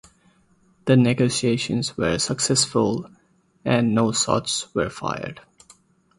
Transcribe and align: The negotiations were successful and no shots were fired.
The 0.85 0.97
negotiations 0.97 1.95
were 1.95 2.17
successful 2.17 3.07
and 3.63 3.93
no 3.93 4.11
shots 4.13 4.73
were 4.73 4.89
fired. 4.89 5.41